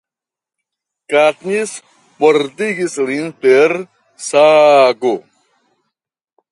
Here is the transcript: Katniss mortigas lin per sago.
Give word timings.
Katniss 1.13 1.75
mortigas 2.25 2.97
lin 3.11 3.31
per 3.45 3.77
sago. 4.31 5.15